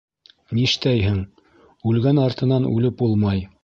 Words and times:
Ништәйһең, 0.59 1.21
үлгән 1.93 2.25
артынан 2.27 2.71
үлеп 2.75 3.03
булмай. 3.05 3.51